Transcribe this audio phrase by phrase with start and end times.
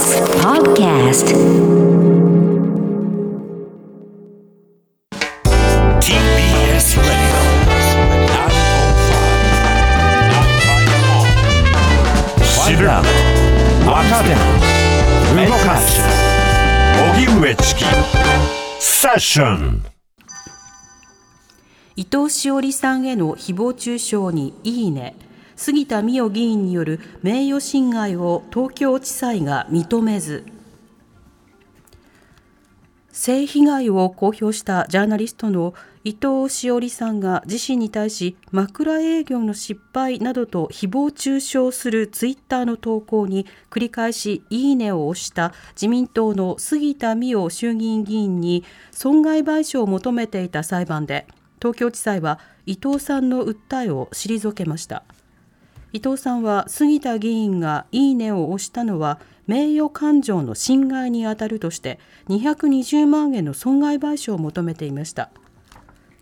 [0.00, 1.26] TBS Podcast
[6.00, 7.36] TBS Radio
[12.64, 14.28] 知る分かる
[15.46, 16.00] 動かす
[17.18, 17.84] 荻上チキ
[18.78, 19.84] セッション
[21.96, 25.14] 伊藤詩織さんへの誹謗中傷にいいね
[25.60, 30.46] 杉田水脈議員による名誉侵害を東京地裁が認めず
[33.12, 51.26] 性被害を公表したジャーナリストの伊藤詩織さんが自身に対し枕営業の失敗などと誹謗中傷するツイッターの投稿に繰り返しいいねを押した自民党の杉田水脈衆議院議員に損害賠償を求めていた裁判で
[51.58, 55.04] 東京地裁は伊藤さんの訴えを退けました。
[55.92, 65.30] 伊藤さんは杉田議員がいいねを押したのは名誉感情の侵害にあたるとして220万円の損害賠償を求めていました。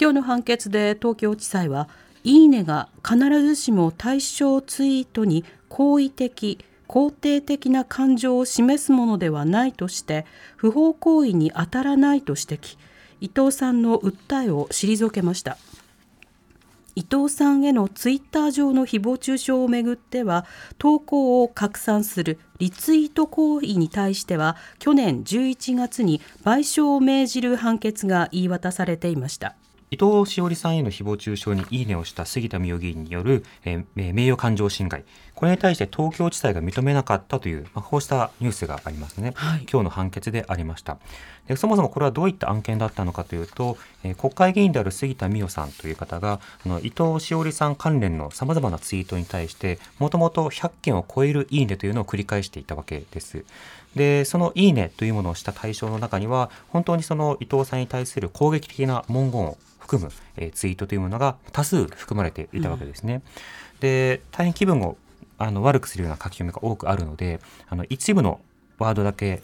[0.00, 1.88] 今日の判決で東京地裁は
[2.24, 12.76] いいねが必ずしも対象ツイートに好意的肯定的な感情を示すものではないとして不法行為に当たらないと指摘。
[13.20, 15.56] 伊藤さんの訴えを退けました。
[16.94, 20.44] 伊藤さんへのツイッター上の誹謗中傷をめぐっては
[20.78, 29.54] 投稿を拡散するリツイート行為に対しては去年11月に賠償を命じる判決が言い渡されていました。
[29.92, 39.66] 伊藤詩織さんへの誹謗中傷にいいねをした杉田水脈議員による、えーえー名誉感情侵害、これに対して東京地裁が認めなかったという、まあ、こうしたニュースがありますね、はい。
[39.70, 40.96] 今日の判決でありました
[41.46, 41.56] で。
[41.56, 53.44] そもそもこれはどういった案件だったのかというと、えー国会議員である杉田水脈さんという方が、あの伊藤詩織さん関連のさまざまなツイートに対して、もともと100件を超えるいいねというのを繰り返していたわけです。
[53.94, 63.22] で、そのいいねというものをした対象の中には、本当にその伊藤さんに対する攻撃的な文言を含む、えーツイートというものが多数含まれていたわけですね。
[63.80, 64.96] で、大変気分を
[65.38, 68.40] あの悪くするような書き込みが多くあるので、あの一部の
[68.78, 69.42] ワードだけ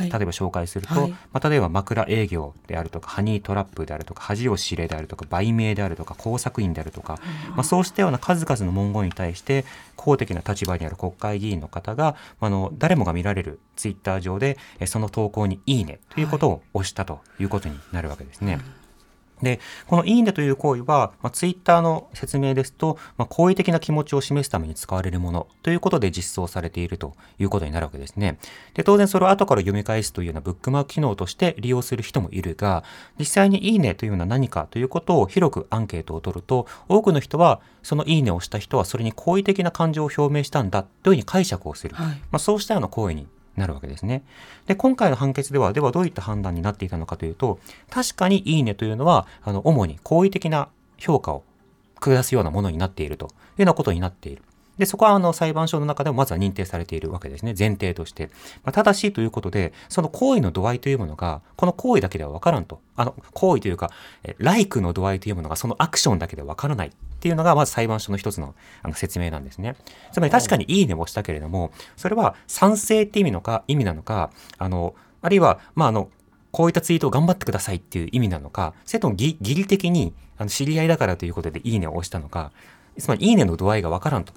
[0.00, 1.10] 例えば紹介すると、はい。
[1.32, 7.18] まあ、例えば枕営業であるとかハニートラップであるとか恥を知れであるとか売名であるとか工作員であるとか、
[7.50, 9.64] まあ、そうしたような数々の文言に対して
[9.96, 18.60] 公的な立場にある国会議員の方があの誰もが見られるツイッター上でえその投稿に「いいね」ということを押したということになるわけですね。
[19.42, 28.38] で、このいいねという行為は、まあ、ツイッターの説明ですと、まあ、好意的な気持ちを示すために使われるものということで実装されているということになるわけですね。
[28.74, 32.84] で、当然それを後から読み返すというようなブックマーク機能として利用する人もいるが、
[33.18, 41.94] 実際にいいねというのは何かということを広くアンケートを取ると、多くの人は、そのいいねをした人はそれに好意的な感情を表明したんだというふうに解釈をする。
[41.94, 44.22] はいまあ、そうしたような行為になるわけですね。
[44.66, 47.58] で、今回の判決では、ではどういった判断になっていたのかというと、
[47.90, 50.68] 確かにいいねというのは、あの、主に好意的な
[50.98, 51.42] 評価を
[52.00, 54.42] 下すようなものになっているというようなことになっている。
[54.78, 57.54] で、そこはあの裁判所の中でもまずは認定されているわけですね。
[57.58, 58.30] 前提として。
[58.64, 62.80] まあ、ただしということで、その行為の度合いというものが、この行為だけではわからんと。
[62.96, 63.90] あの、行為というか、
[64.24, 69.76] えライクの度合いというものがそのアクションだけでわからないっていうのが、まず裁判所の一つのあの説明なんですね。
[70.12, 76.08] つまり確かにいいねをしたけれども、それは賛成って意味のか、意味なのか、あの、あるいは、まあ、あの、
[76.52, 82.50] こういったツイートを頑張ってくださいっていう意味なのか、それともぎ義理的にあの知り合いだからということでいいねを押したのか、
[82.98, 84.32] つまりいいねの度合いがわからんと。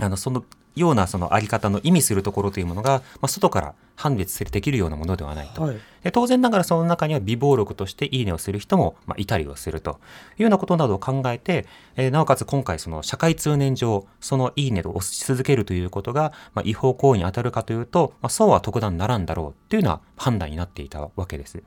[0.00, 0.44] あの、その
[0.76, 5.62] ようなそのあり方の意味するところというものが、まあ、外から判別できるようなものではないと。
[5.62, 5.76] はい
[6.06, 9.98] で当然ながらその中には微暴録としていいねをする人も、まあ、いたりをすると
[10.38, 21.60] いうようなことなどを考えて、えーなおかつ今回その社会通念上そのいいねを押し続けるということが、まあ、違法行為に当たるかというと、まあ、そうは特段ならんだろうというような判断になっていたわけです。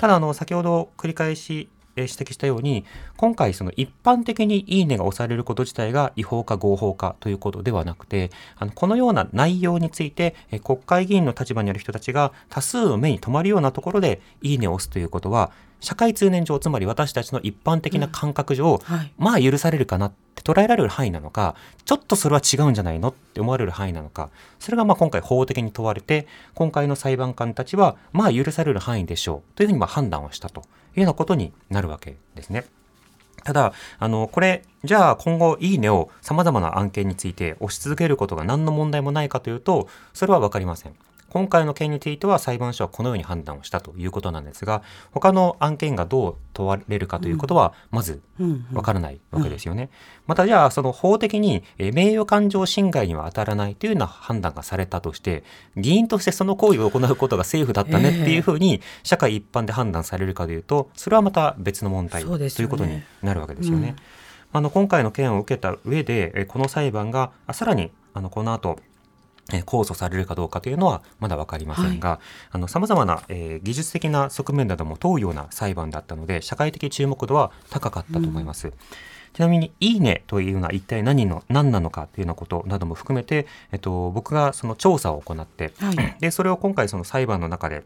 [0.00, 2.84] ただあの先ほど繰り返しえー指摘したように
[3.16, 10.34] 今回その一般的にいいねが押されること自体が違法か合法かということではなくてあのこのような内容について
[10.64, 15.50] 国会議員の立場にある人たちが多数の目に留まるようなところでいいねを押すということは
[15.80, 30.62] 社会通念上つまり私たちの一般的な感覚上、はいまあ許されるかなって捉えられる範囲なのかちょっとそれは違うんじゃないのって思われる範囲なのかそれがまあ今回法的に問われて今回の裁判官たちはまあ許される範囲でしょうというふうにまあ判断をしたとい
[30.98, 32.64] うようなことになるわけですね。
[33.46, 40.96] ただ、あの、これ、じゃあ今後、いいねを様々な案件について押し続けることが何の問題もないかというと、それはわかりません。
[41.36, 48.22] 今回の件については裁判所はこのように判断をしたということなんですが他の案件がどう問われるかということはまず
[48.72, 49.90] わからないわけですよね。
[50.26, 51.62] またじゃあその法的に
[51.92, 55.44] 名誉感情侵害には当たらないというような判断がされたとして
[55.76, 63.90] 議員としてその行為を行うことがセーフだったねっていうふうに社会一般で判断されるかというとそれはまた別の問題、ということになるわけですよね。
[63.90, 63.96] うん。
[64.56, 68.78] あの今回の件を受けた上でこの裁判がさらにあのこの後
[69.48, 72.20] 控訴されるかどうかというのはまだ分かりませんが、
[72.68, 78.68] さまざまな、えー、技術的な側面なども問うような裁判だったので社会的注目度は高かったと思います。
[78.68, 78.74] うん。
[79.36, 87.84] ちなみに、いいねというのは一体何の、何なのかというようなことなども含めて、えっと、僕がその調査を行って、はい、 で、それを今回その裁判の中で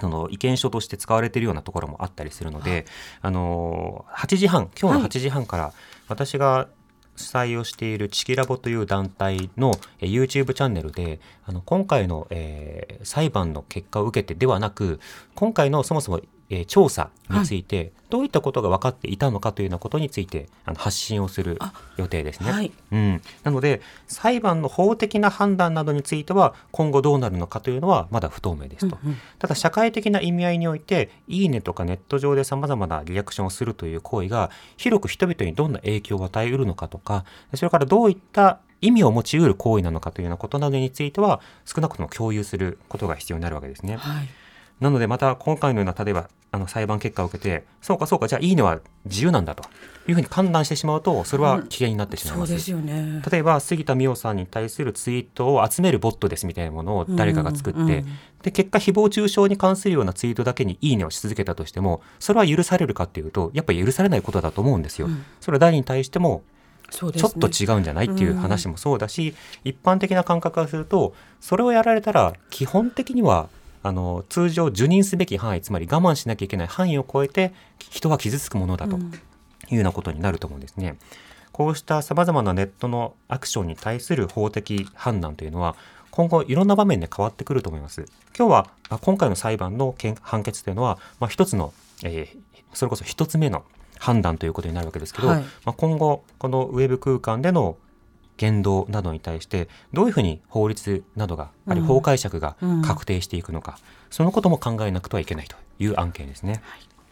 [0.00, 2.84] その意見書として使われているようなところもあったりするので、はい、
[3.22, 5.72] あの8時半今日の8時半から
[6.08, 6.68] 私が
[7.16, 15.00] 主催をしているチキラボという団体の YouTube チャンネルであの今回の、えー、裁判の結果を受けてではなく
[15.34, 16.20] 今回のそもそも
[16.50, 21.58] えー、調査について、どういったことが分かっていたのかというようなことについてあの発信をする
[21.96, 23.22] 予定ですね、はい、うん。
[23.42, 28.98] なので裁判の法的な判断などについては今後どうなるのかというのはまだ不透明ですと。
[29.02, 37.24] うんうん、ただ社会的な意味合いにおいて「いいね」とかネット上でさまざまなリアクションをするという行為が広く人々にどんな影響を与えうるのかとか
[37.54, 43.96] それからどういった意味を持ちうる行為なのかというようなことなどについては少なくとも共有することが必要になるわけですね。
[43.96, 44.28] はい
[44.80, 49.64] なのでまた今回のような例えばあの裁判結果を受けてそうかそうかじゃあいいねは自由なんだと
[50.06, 58.06] いうふうに判断してしまうとそれは危険になってしまいます,、うん、すね、例えば杉田水脈さんに対するツイートを集めるボットですみたいなものを誰かが作って、うんうん、
[58.42, 65.06] で結果誹謗中傷に関するようなツイートだけにいいねをし続けたとしてもそれは許されるかっていうとやっぱり許されないことだと思うんですよ。
[65.08, 66.44] うん、それは誰に対しても
[66.90, 69.34] ちょっと違うんじゃないっていう話もそうだし、
[69.64, 73.48] 一般的な感覚からするとそれをやられたら基本的には
[73.84, 79.00] あの通常受任すべき範囲つまり我慢しなきゃいけない範囲を超えて人は傷つくものだとい
[79.72, 80.96] うようなことになると思うんですね。
[81.52, 85.76] こうしたさまざまなネットのアクションに対する法的判断というのは
[86.10, 88.06] 今後いろんな場面で変わってくると思います。
[88.36, 88.70] 今日は
[89.02, 92.38] 今回の裁判の判決というのは、まあ、一つの、えー、
[92.72, 93.64] それこそ一つ目の
[93.98, 97.76] 判断ということになるわけですけど、はい、まあ、今後このウェブ空間での
[98.36, 103.78] 言動などに対してどういうふうに法律などが、あるいは法解釈が確定していくのか、
[104.10, 106.62] そのことも考えなくてはいけないという案件ですね。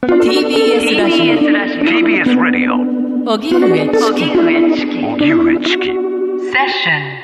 [0.01, 7.22] はい、TBS ラジオ TBS ラジオ荻上チキ荻上チキセッション